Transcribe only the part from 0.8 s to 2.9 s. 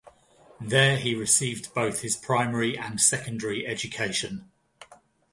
he received both his primary